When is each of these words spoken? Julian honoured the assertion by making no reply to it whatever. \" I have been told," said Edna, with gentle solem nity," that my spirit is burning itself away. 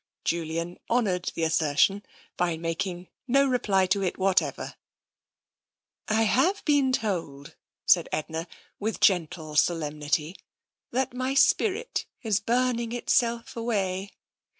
Julian 0.25 0.79
honoured 0.89 1.25
the 1.35 1.43
assertion 1.43 2.01
by 2.35 2.57
making 2.57 3.07
no 3.27 3.45
reply 3.45 3.85
to 3.85 4.01
it 4.01 4.17
whatever. 4.17 4.73
\" 5.25 5.65
I 6.07 6.23
have 6.23 6.65
been 6.65 6.91
told," 6.91 7.55
said 7.85 8.09
Edna, 8.11 8.47
with 8.79 8.99
gentle 8.99 9.55
solem 9.55 9.99
nity," 10.01 10.37
that 10.91 11.13
my 11.13 11.35
spirit 11.35 12.07
is 12.23 12.39
burning 12.39 12.93
itself 12.93 13.55
away. 13.55 14.09